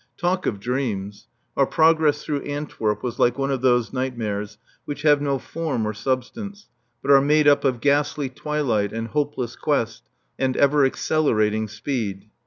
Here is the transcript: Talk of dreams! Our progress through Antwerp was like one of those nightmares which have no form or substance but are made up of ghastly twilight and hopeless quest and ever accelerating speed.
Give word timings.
Talk 0.17 0.47
of 0.47 0.59
dreams! 0.59 1.27
Our 1.55 1.67
progress 1.67 2.23
through 2.23 2.41
Antwerp 2.41 3.03
was 3.03 3.19
like 3.19 3.37
one 3.37 3.51
of 3.51 3.61
those 3.61 3.93
nightmares 3.93 4.57
which 4.85 5.03
have 5.03 5.21
no 5.21 5.37
form 5.37 5.85
or 5.85 5.93
substance 5.93 6.69
but 7.03 7.11
are 7.11 7.21
made 7.21 7.47
up 7.47 7.63
of 7.63 7.81
ghastly 7.81 8.27
twilight 8.27 8.91
and 8.93 9.09
hopeless 9.09 9.55
quest 9.55 10.01
and 10.39 10.57
ever 10.57 10.85
accelerating 10.87 11.67
speed. 11.67 12.31